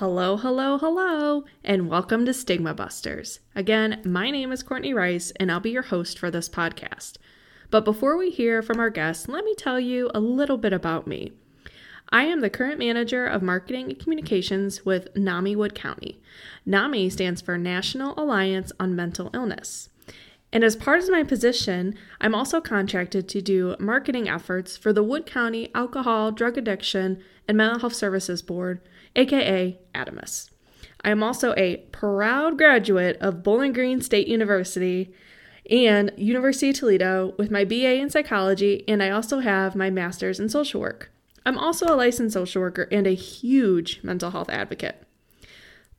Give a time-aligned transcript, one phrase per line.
[0.00, 3.40] Hello, hello, hello, and welcome to Stigma Busters.
[3.54, 7.18] Again, my name is Courtney Rice, and I'll be your host for this podcast.
[7.68, 11.06] But before we hear from our guests, let me tell you a little bit about
[11.06, 11.34] me.
[12.08, 16.18] I am the current manager of marketing and communications with NAMI Wood County.
[16.64, 19.90] NAMI stands for National Alliance on Mental Illness.
[20.52, 25.02] And as part of my position, I'm also contracted to do marketing efforts for the
[25.02, 28.80] Wood County Alcohol, Drug Addiction, and Mental Health Services Board,
[29.14, 30.50] aka ADAMHS.
[31.02, 35.14] I am also a proud graduate of Bowling Green State University
[35.70, 40.40] and University of Toledo with my BA in psychology, and I also have my master's
[40.40, 41.10] in social work.
[41.46, 45.02] I'm also a licensed social worker and a huge mental health advocate.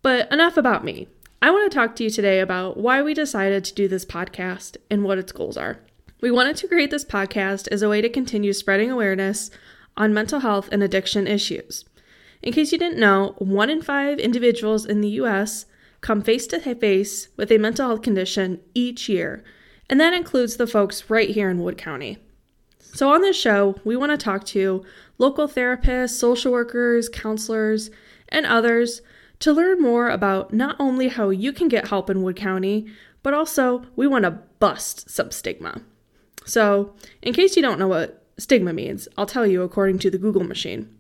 [0.02, 1.08] But enough about me.
[1.44, 4.78] I want to talk to you today about why we decided to do this podcast
[4.92, 5.80] and what its goals are.
[6.22, 9.50] We wanted to create this podcast as a way to continue spreading awareness
[9.98, 11.84] on mental health and addiction issues.
[12.44, 15.66] In case you didn't know, one in five individuals in the US
[16.02, 19.44] come face to face with a mental health condition each year,
[19.90, 22.20] and that includes the folks right here in Wood County.
[22.94, 24.86] So, on this show, we want to talk to
[25.18, 27.90] local therapists, social workers, counselors,
[28.30, 29.02] and others
[29.42, 32.88] to learn more about not only how you can get help in Wood County,
[33.24, 35.82] but also we want to bust some stigma.
[36.46, 40.18] So, in case you don't know what stigma means, I'll tell you according to the
[40.18, 40.96] Google machine.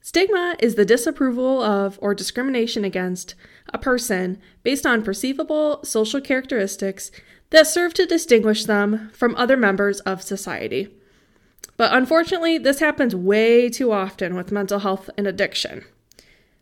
[0.00, 3.34] Stigma is the disapproval of or discrimination against
[3.72, 7.10] a person based on perceivable social characteristics
[7.50, 10.94] that serve to distinguish them from other members of society.
[11.76, 15.84] But unfortunately, this happens way too often with mental health and addiction.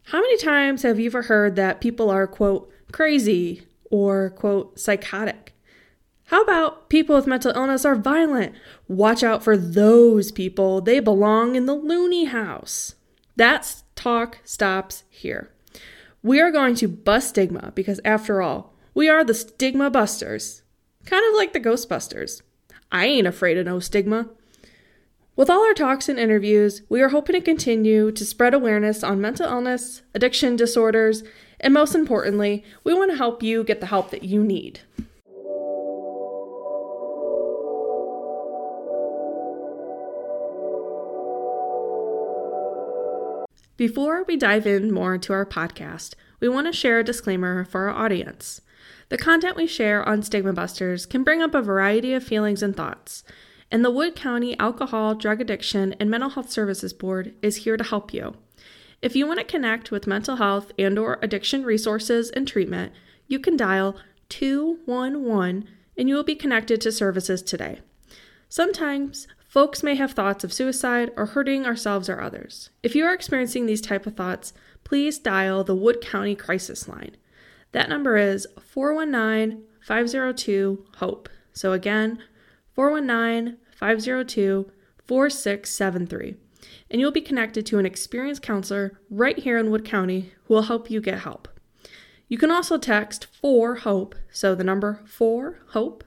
[0.09, 5.55] How many times have you ever heard that people are, quote, crazy or, quote, psychotic?
[6.27, 8.55] How about people with mental illness are violent?
[8.87, 10.83] Watch out for those people.
[10.83, 12.97] They belong in the loony house.
[13.37, 15.51] That talk stops here.
[16.23, 20.63] We are going to bust stigma because, after all, we are the stigma busters.
[21.07, 22.43] Kind of like the Ghostbusters.
[22.93, 24.29] I ain't afraid of no stigma.
[25.37, 29.21] With all our talks and interviews, we are hoping to continue to spread awareness on
[29.21, 31.25] mental illness, addiction disorders,
[31.59, 34.81] and most importantly, we want to help you get the help that you need.
[43.77, 47.89] Before we dive in more into our podcast, we want to share a disclaimer for
[47.89, 48.61] our audience.
[49.09, 52.77] The content we share on Stigma Busters can bring up a variety of feelings and
[52.77, 53.25] thoughts
[53.71, 57.85] and the Wood County Alcohol, Drug Addiction, and Mental Health Services Board is here to
[57.85, 58.37] help you.
[59.03, 62.93] If you want to connect with mental health and or addiction resources and treatment,
[63.27, 63.97] you can dial
[64.31, 67.81] 211 and you will be connected to services today.
[68.49, 72.71] Sometimes folks may have thoughts of suicide or hurting ourselves or others.
[72.83, 74.53] If you are experiencing these type of thoughts,
[74.85, 77.17] please dial the Wood County Crisis Line.
[77.73, 81.29] That number is 419 502 HOPE.
[81.53, 82.23] So again,
[82.75, 84.71] 419 502
[85.07, 86.37] 4673,
[86.91, 90.63] and you'll be connected to an experienced counselor right here in Wood County who will
[90.63, 91.49] help you get help.
[92.29, 96.05] You can also text 4 HOPE, so the number 4 HOPE,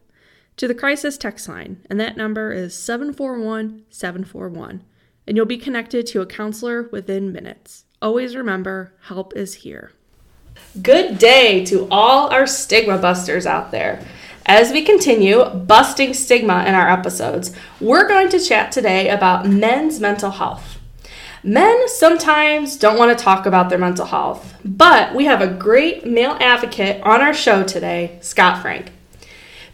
[0.57, 4.83] to the crisis text line, and that number is 741 741,
[5.27, 7.85] and you'll be connected to a counselor within minutes.
[8.01, 9.91] Always remember, help is here.
[10.81, 14.03] Good day to all our stigma busters out there.
[14.47, 19.99] As we continue busting stigma in our episodes, we're going to chat today about men's
[19.99, 20.79] mental health.
[21.43, 26.07] Men sometimes don't want to talk about their mental health, but we have a great
[26.07, 28.89] male advocate on our show today, Scott Frank.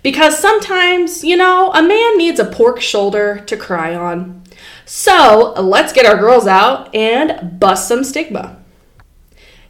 [0.02, 4.42] Because sometimes, you know, a man needs a pork shoulder to cry on.
[4.86, 8.58] So let's get our girls out and bust some stigma.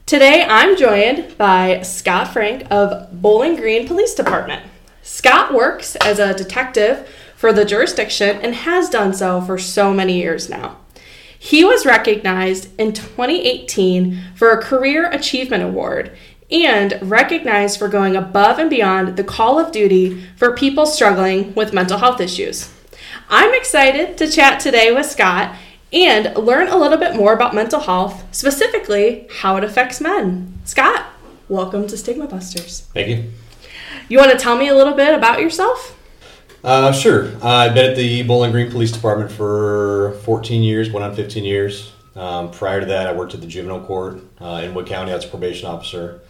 [0.06, 4.63] Today I'm joined by Scott Frank of Bowling Green Police Department.
[5.13, 10.18] Scott works as a detective for the jurisdiction and has done so for so many
[10.18, 10.78] years now.
[11.38, 16.18] He was recognized in 2018 for a Career Achievement Award
[16.50, 21.74] and recognized for going above and beyond the call of duty for people struggling with
[21.74, 22.74] mental health issues.
[23.30, 25.56] I'm excited to chat today with Scott
[25.94, 30.59] and learn a little bit more about mental health, specifically how it affects men.
[30.66, 31.06] Scott,
[31.48, 32.88] welcome to Stigma Busters.
[32.95, 33.31] Thank you.
[34.10, 35.98] You want to tell me a little bit about yourself?
[36.63, 37.25] Uh, sure.
[37.44, 41.92] I've been at the Bowling Green Police Department for 14 years, went on 15 years.
[42.16, 45.25] Um, prior to that, I worked at the juvenile court uh, in Wood County as
[45.25, 46.22] a probation officer.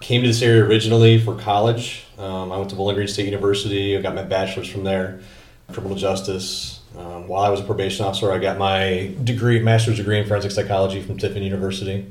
[0.00, 2.04] Came to this area originally for college.
[2.18, 3.96] Um, I went to Bowling Green State University.
[3.96, 5.20] I got my bachelor's from there,
[5.72, 6.80] criminal justice.
[6.96, 10.50] Um, while I was a probation officer, I got my degree, master's degree in forensic
[10.50, 12.06] psychology from Tiffin University.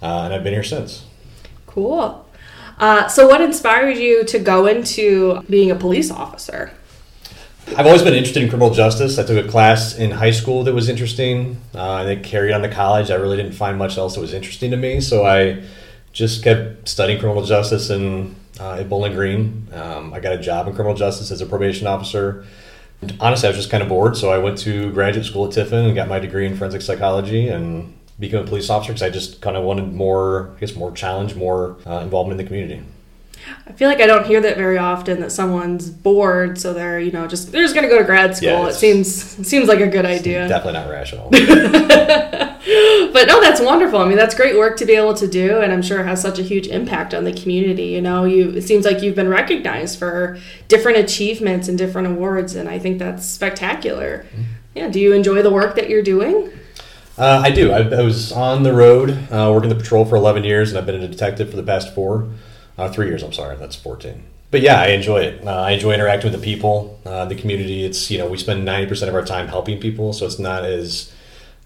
[0.00, 1.04] uh, and I've been here since.
[1.66, 2.26] Cool.
[2.78, 6.72] Uh, so, what inspired you to go into being a police officer?
[7.68, 9.18] I've always been interested in criminal justice.
[9.18, 12.62] I took a class in high school that was interesting, uh, and then carried on
[12.62, 13.10] to college.
[13.10, 15.62] I really didn't find much else that was interesting to me, so I
[16.12, 19.68] just kept studying criminal justice in uh, at Bowling Green.
[19.72, 22.44] Um, I got a job in criminal justice as a probation officer.
[23.00, 25.52] And honestly, I was just kind of bored, so I went to graduate school at
[25.52, 29.10] Tiffin and got my degree in forensic psychology and became a police officer because I
[29.10, 32.82] just kind of wanted more, I guess, more challenge, more uh, involvement in the community.
[33.66, 37.10] I feel like I don't hear that very often that someone's bored, so they're you
[37.10, 38.50] know just they're just going to go to grad school.
[38.50, 40.46] Yeah, it seems it seems like a good idea.
[40.48, 41.30] Definitely not rational.
[43.12, 43.98] But no, that's wonderful.
[43.98, 46.22] I mean, that's great work to be able to do, and I'm sure it has
[46.22, 47.86] such a huge impact on the community.
[47.86, 50.38] You know, you it seems like you've been recognized for
[50.68, 54.24] different achievements and different awards, and I think that's spectacular.
[54.74, 54.88] Yeah.
[54.88, 56.50] Do you enjoy the work that you're doing?
[57.18, 57.72] Uh, I do.
[57.72, 60.86] I, I was on the road uh, working the patrol for 11 years, and I've
[60.86, 62.28] been a detective for the past four,
[62.78, 63.22] uh, three years.
[63.22, 64.24] I'm sorry, that's 14.
[64.50, 65.46] But yeah, I enjoy it.
[65.46, 67.84] Uh, I enjoy interacting with the people, uh, the community.
[67.84, 71.12] It's you know we spend 90% of our time helping people, so it's not as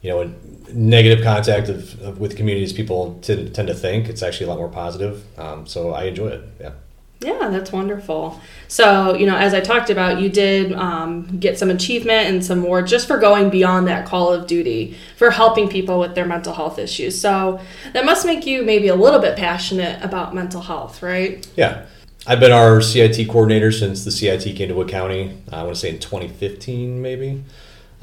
[0.03, 0.33] you know
[0.73, 4.09] negative contact of, of with communities people tend, tend to think.
[4.09, 5.25] It's actually a lot more positive.
[5.39, 6.45] Um, so I enjoy it.
[6.61, 6.73] Yeah.
[7.21, 8.41] Yeah, that's wonderful.
[8.69, 12.59] So, you know, as I talked about, you did um, get some achievement and some
[12.59, 16.53] more just for going beyond that call of duty, for helping people with their mental
[16.53, 17.19] health issues.
[17.19, 17.61] So,
[17.95, 21.47] that must make you maybe a little bit passionate about mental health, right?
[21.57, 21.87] Yeah.
[22.27, 25.39] I've been our CIT coordinator since the CIT came to Wood County.
[25.53, 27.45] I want to say in 2015, maybe.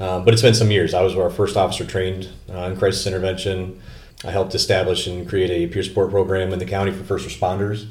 [0.00, 0.94] Um, but it's been some years.
[0.94, 3.80] I was our first officer trained uh, in crisis intervention.
[4.24, 7.86] I helped establish and create a peer support program in the county for first responders.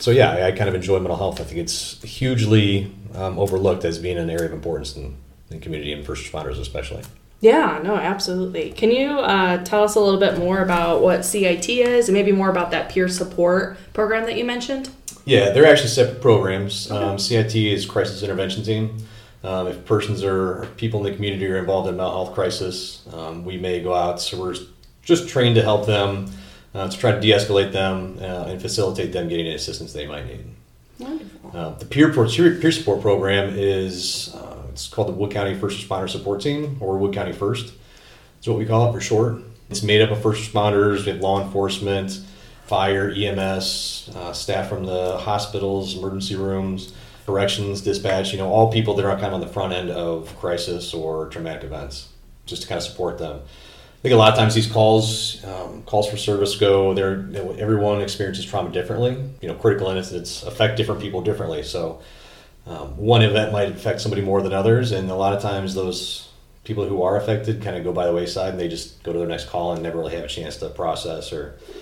[0.00, 1.40] So, yeah, I, I kind of enjoy mental health.
[1.40, 5.16] I think it's hugely um, overlooked as being an area of importance in
[5.48, 7.02] the community and first responders, especially.
[7.40, 8.72] Yeah, no, absolutely.
[8.72, 12.32] Can you uh, tell us a little bit more about what CIT is and maybe
[12.32, 14.90] more about that peer support program that you mentioned?
[15.24, 16.90] Yeah, they're actually separate programs.
[16.90, 18.96] Um, CIT is crisis intervention team.
[19.42, 23.44] Um, if persons or people in the community are involved in mental health crisis, um,
[23.44, 24.20] we may go out.
[24.20, 24.56] So we're
[25.02, 26.30] just trained to help them,
[26.74, 30.26] uh, to try to de-escalate them uh, and facilitate them getting any assistance they might
[30.26, 30.44] need.
[30.98, 31.50] Wonderful.
[31.54, 36.08] Uh, the peer, peer support program is uh, it's called the Wood County First Responder
[36.08, 37.72] Support Team, or Wood County First.
[38.36, 39.42] That's what we call it for short.
[39.68, 42.20] It's made up of first responders, we have law enforcement,
[42.66, 46.92] fire, EMS, uh, staff from the hospitals, emergency rooms,
[47.24, 48.32] corrections, dispatch.
[48.32, 51.28] You know, all people that are kind of on the front end of crisis or
[51.28, 52.08] traumatic events,
[52.46, 53.42] just to kind of support them.
[54.00, 56.94] I think a lot of times these calls, um, calls for service go.
[56.94, 59.14] Know, everyone experiences trauma differently.
[59.42, 61.62] You know, critical incidents affect different people differently.
[61.62, 62.00] So,
[62.66, 66.30] um, one event might affect somebody more than others, and a lot of times those
[66.64, 69.18] people who are affected kind of go by the wayside, and they just go to
[69.18, 71.74] their next call and never really have a chance to process or, you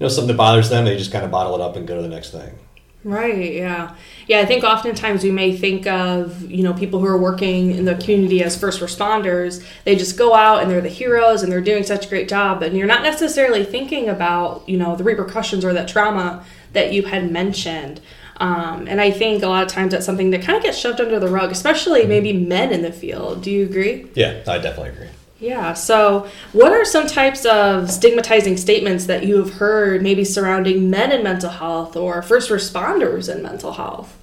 [0.00, 0.86] know, something that bothers them.
[0.86, 2.58] They just kind of bottle it up and go to the next thing.
[3.06, 3.94] Right, yeah.
[4.26, 7.84] Yeah, I think oftentimes we may think of, you know, people who are working in
[7.84, 9.64] the community as first responders.
[9.84, 12.64] They just go out and they're the heroes and they're doing such a great job.
[12.64, 17.04] And you're not necessarily thinking about, you know, the repercussions or that trauma that you
[17.04, 18.00] had mentioned.
[18.38, 21.00] Um, and I think a lot of times that's something that kind of gets shoved
[21.00, 23.40] under the rug, especially maybe men in the field.
[23.40, 24.08] Do you agree?
[24.14, 25.08] Yeah, I definitely agree.
[25.38, 25.74] Yeah.
[25.74, 31.12] So, what are some types of stigmatizing statements that you have heard maybe surrounding men
[31.12, 34.16] in mental health or first responders in mental health?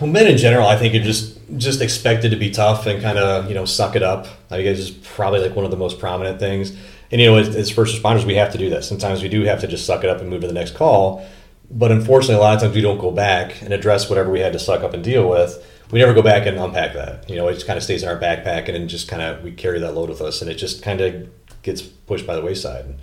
[0.00, 3.18] Well, men in general, I think are just just expected to be tough and kind
[3.18, 4.26] of you know suck it up.
[4.50, 6.76] I guess is probably like one of the most prominent things.
[7.10, 8.84] And you know, as, as first responders, we have to do that.
[8.84, 11.26] Sometimes we do have to just suck it up and move to the next call.
[11.70, 14.52] But unfortunately, a lot of times we don't go back and address whatever we had
[14.52, 15.64] to suck up and deal with.
[15.94, 17.30] We never go back and unpack that.
[17.30, 19.44] You know, it just kind of stays in our backpack and then just kind of
[19.44, 21.28] we carry that load with us, and it just kind of
[21.62, 22.84] gets pushed by the wayside.
[22.86, 22.98] And,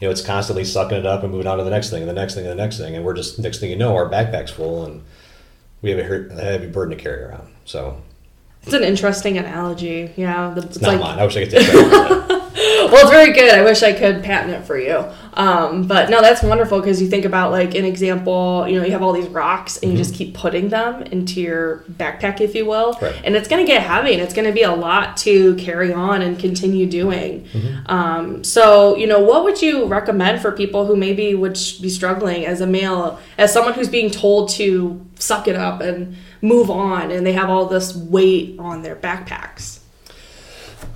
[0.00, 2.10] you know, it's constantly sucking it up and moving on to the next thing, and
[2.10, 4.10] the next thing, and the next thing, and we're just next thing you know, our
[4.10, 5.04] backpack's full and
[5.82, 7.48] we have a heavy burden to carry around.
[7.64, 8.02] So
[8.64, 10.12] It's an interesting analogy.
[10.16, 10.50] Yeah.
[10.52, 11.18] The, it's it's not like, mine.
[11.20, 12.26] I wish I could take that.
[12.92, 13.54] well, it's very good.
[13.54, 15.04] I wish I could patent it for you.
[15.34, 18.92] Um, but no, that's wonderful because you think about like an example, you know, you
[18.92, 22.66] have all these rocks and you just keep putting them into your backpack, if you
[22.66, 22.94] will.
[22.94, 23.04] Mm-hmm.
[23.04, 23.20] Right.
[23.24, 25.92] And it's going to get heavy and it's going to be a lot to carry
[25.92, 27.44] on and continue doing.
[27.44, 27.90] Mm-hmm.
[27.90, 31.88] Um, so, you know, what would you recommend for people who maybe would sh- be
[31.88, 36.70] struggling as a male, as someone who's being told to suck it up and move
[36.70, 39.81] on and they have all this weight on their backpacks?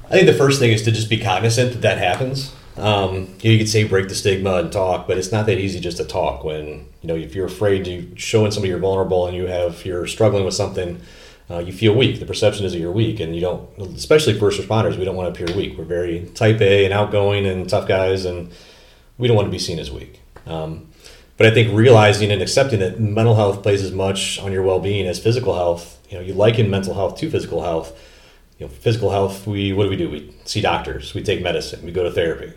[0.07, 2.55] I think the first thing is to just be cognizant that that happens.
[2.77, 5.97] Um, you, could say break the stigma and talk, but it's not that easy just
[5.97, 9.47] to talk when you know if you're afraid to showing somebody you're vulnerable and you
[9.47, 11.01] have you're struggling with something.
[11.49, 12.19] Uh, you feel weak.
[12.19, 13.69] The perception is that you're weak, and you don't.
[13.97, 15.79] Especially first responders, we don't want to appear weak.
[15.79, 18.51] We're very type A and outgoing and tough guys, and
[19.17, 20.21] we don't want to be seen as weak.
[20.45, 20.89] Um,
[21.37, 25.07] but I think realizing and accepting that mental health plays as much on your well-being
[25.07, 25.99] as physical health.
[26.11, 27.97] You know, you liken mental health to physical health.
[28.59, 30.11] You know, physical health, we what do we do?
[30.11, 32.53] We see doctors, we take medicine, we go to therapy.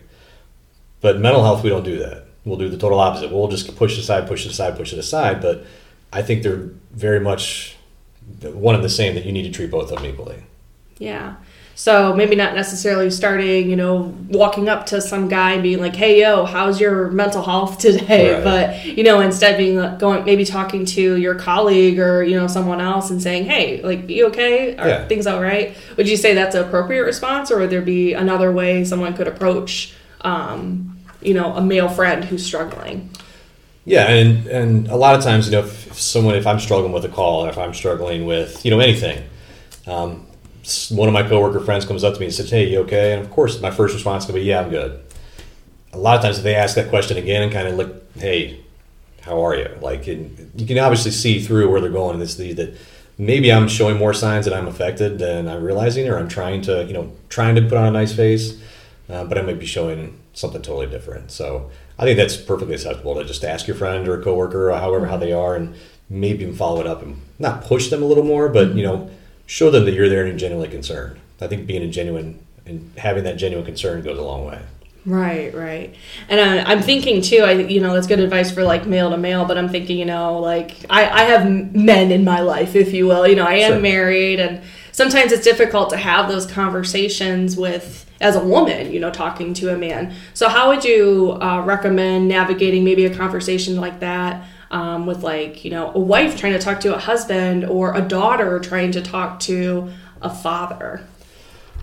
[1.00, 2.26] But mental health, we don't do that.
[2.44, 3.30] We'll do the total opposite.
[3.30, 5.40] We'll just push it aside, push it aside, push it aside.
[5.40, 5.64] But
[6.12, 7.76] I think they're very much
[8.42, 9.14] one and the same.
[9.14, 10.42] That you need to treat both of them equally.
[10.98, 11.36] Yeah.
[11.80, 15.96] So maybe not necessarily starting, you know, walking up to some guy and being like,
[15.96, 18.44] "Hey, yo, how's your mental health today?" Right.
[18.44, 22.36] But you know, instead of being like, going, maybe talking to your colleague or you
[22.36, 24.76] know someone else and saying, "Hey, like, you okay?
[24.76, 25.08] Are yeah.
[25.08, 28.52] things all right?" Would you say that's an appropriate response, or would there be another
[28.52, 33.08] way someone could approach, um, you know, a male friend who's struggling?
[33.86, 36.92] Yeah, and and a lot of times, you know, if, if someone, if I'm struggling
[36.92, 39.24] with a call, or if I'm struggling with, you know, anything.
[39.86, 40.26] Um,
[40.90, 43.22] one of my coworker friends comes up to me and says, "Hey, you okay?" And
[43.22, 45.00] of course, my first response is going to be, "Yeah, I'm good."
[45.92, 48.60] A lot of times, if they ask that question again and kind of look, "Hey,
[49.22, 52.14] how are you?" Like, you can obviously see through where they're going.
[52.14, 52.76] And this that
[53.18, 56.84] maybe I'm showing more signs that I'm affected than I'm realizing, or I'm trying to,
[56.84, 58.58] you know, trying to put on a nice face,
[59.08, 61.30] uh, but I might be showing something totally different.
[61.30, 64.78] So I think that's perfectly acceptable to just ask your friend or a coworker, or
[64.78, 65.74] however how they are, and
[66.08, 69.10] maybe even follow it up and not push them a little more, but you know
[69.50, 71.18] show them that you're there and you're genuinely concerned.
[71.40, 74.62] I think being a genuine and having that genuine concern goes a long way.
[75.04, 75.92] Right, right.
[76.28, 79.16] And uh, I'm thinking too, I you know, that's good advice for like male to
[79.16, 82.92] male, but I'm thinking, you know, like I, I have men in my life, if
[82.92, 83.26] you will.
[83.26, 83.80] You know, I am sure.
[83.80, 89.10] married and sometimes it's difficult to have those conversations with as a woman, you know,
[89.10, 90.14] talking to a man.
[90.32, 95.64] So how would you uh, recommend navigating maybe a conversation like that um, with like
[95.64, 99.02] you know a wife trying to talk to a husband or a daughter trying to
[99.02, 99.90] talk to
[100.22, 101.06] a father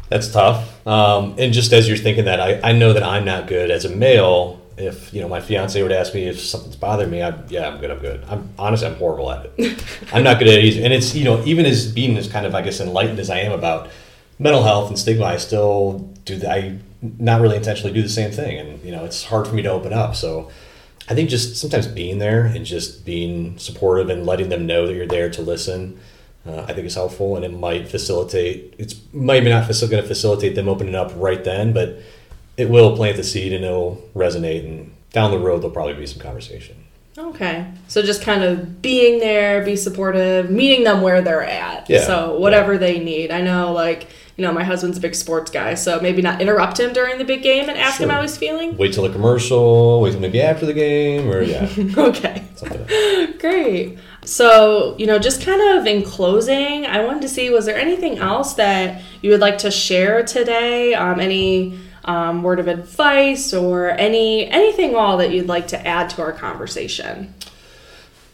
[0.09, 3.47] that's tough um, and just as you're thinking that I, I know that i'm not
[3.47, 7.09] good as a male if you know my fiance would ask me if something's bothering
[7.09, 7.91] me, I yeah, I'm good.
[7.91, 8.23] I'm good.
[8.29, 9.83] I'm honestly, I'm horrible at it.
[10.13, 10.83] I'm not good at it either.
[10.83, 13.39] And it's you know even as being as kind of I guess enlightened as I
[13.39, 13.89] am about
[14.39, 16.51] mental health and stigma, I still do that.
[16.51, 19.63] I not really intentionally do the same thing, and you know it's hard for me
[19.63, 20.15] to open up.
[20.15, 20.51] So
[21.09, 24.93] I think just sometimes being there and just being supportive and letting them know that
[24.93, 25.99] you're there to listen,
[26.45, 28.75] uh, I think is helpful, and it might facilitate.
[28.77, 31.99] It's maybe not going to facilitate them opening up right then, but
[32.57, 36.05] it will plant the seed and it'll resonate, and down the road there'll probably be
[36.05, 36.86] some conversation.
[37.17, 41.89] Okay, so just kind of being there, be supportive, meeting them where they're at.
[41.89, 42.01] Yeah.
[42.01, 42.79] So whatever yeah.
[42.79, 43.31] they need.
[43.31, 44.07] I know, like
[44.37, 47.25] you know, my husband's a big sports guy, so maybe not interrupt him during the
[47.25, 48.05] big game and ask sure.
[48.05, 48.77] him how he's feeling.
[48.77, 51.67] Wait till the commercial, wait till maybe after the game, or yeah.
[51.97, 52.43] okay.
[53.39, 53.97] Great.
[54.23, 58.19] So, you know, just kind of in closing, I wanted to see was there anything
[58.19, 60.93] else that you would like to share today?
[60.93, 66.09] Um, any um, word of advice or any anything all that you'd like to add
[66.11, 67.33] to our conversation?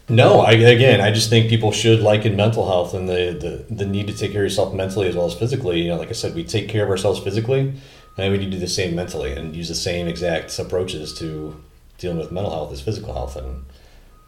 [0.08, 3.74] No, I, again, I just think people should like in mental health and the, the,
[3.74, 5.80] the need to take care of yourself mentally as well as physically.
[5.80, 7.72] You know, like I said, we take care of ourselves physically,
[8.18, 11.58] and we need to do the same mentally and use the same exact approaches to
[11.96, 13.34] dealing with mental health as physical health.
[13.36, 13.64] And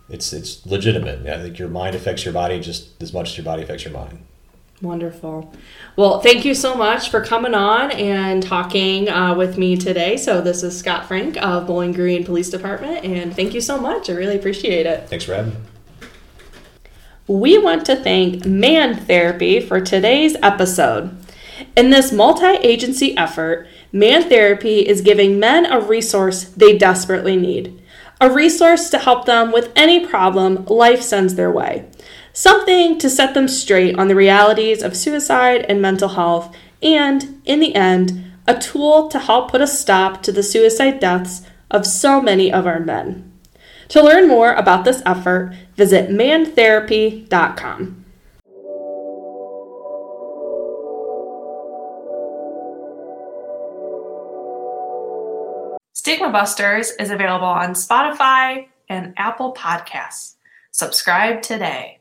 [0.09, 1.27] it's it's legitimate.
[1.27, 3.93] I think your mind affects your body just as much as your body affects your
[3.93, 4.25] mind.
[4.83, 5.55] Wonderful.
[5.97, 10.19] Well, thank you so much for coming on and talking uh, with me today.
[10.19, 14.11] So, this is Scott Frank of Bowling Green Police Department, and thank you so much.
[14.11, 15.09] I really appreciate it.
[15.09, 15.59] Thanks for having me.
[17.27, 21.17] We want to thank Man Therapy for today's episode.
[21.75, 27.83] In this multi agency effort, Man Therapy is giving men a resource they desperately need
[28.21, 31.87] a resource to help them with any problem life sends their way
[32.37, 37.61] something to set them straight on the realities of suicide and mental health, and, in
[37.61, 42.21] the end, a tool to help put a stop to the suicide deaths of so
[42.21, 43.33] many of our men.
[43.89, 48.05] To learn more about this effort, visit mantherapy.com.
[55.95, 60.35] Stigma Busters is available on Spotify and Apple Podcasts.
[60.71, 61.96] Subscribe today.